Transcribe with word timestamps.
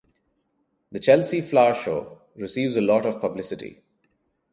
The 0.91 0.99
Chelsea 0.99 1.41
Flower 1.41 1.75
Show 1.75 2.21
receives 2.35 2.75
a 2.75 2.81
lot 2.81 3.05
of 3.05 3.21
publicity. 3.21 3.83